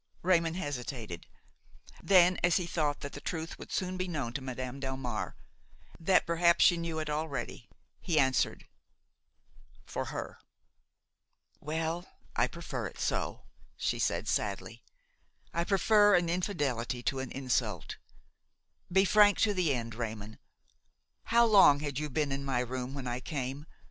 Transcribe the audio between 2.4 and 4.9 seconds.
as he thought that the truth would soon be known to Madame